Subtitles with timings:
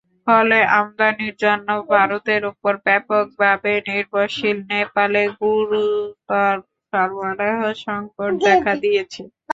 [0.27, 6.55] ফলে আমদানির জন্য ভারতের ওপর ব্যাপকভাবে নির্ভরশীল নেপালে গুরুতর
[6.93, 9.21] সরবরাহ-সংকট দেখা দিয়েছে।